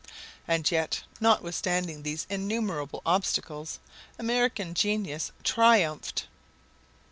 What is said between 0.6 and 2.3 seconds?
yet, notwithstanding these